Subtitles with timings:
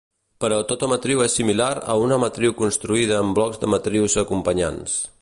[0.43, 5.03] Però tota matriu és similar a una matriu construïda amb blocs de matrius acompanyants.